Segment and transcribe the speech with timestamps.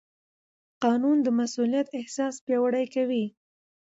[0.83, 3.25] قانون د مسوولیت احساس پیاوړی کوي.